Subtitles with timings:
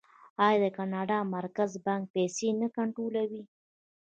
[0.45, 3.43] آیا د کاناډا مرکزي بانک پیسې نه کنټرولوي؟